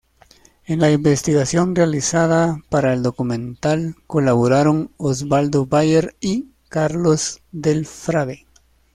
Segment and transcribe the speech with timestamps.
[0.65, 8.47] En la investigación realizada para el documental colaboraron Osvaldo Bayer y Carlos del Frade.